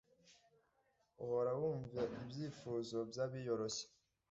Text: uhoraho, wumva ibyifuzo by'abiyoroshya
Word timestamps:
uhoraho, 1.23 1.63
wumva 1.73 2.01
ibyifuzo 2.21 2.97
by'abiyoroshya 3.09 3.87